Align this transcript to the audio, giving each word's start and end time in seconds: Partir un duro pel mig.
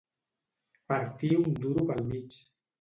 Partir 0.93 1.31
un 1.43 1.53
duro 1.61 1.87
pel 1.93 2.05
mig. 2.11 2.43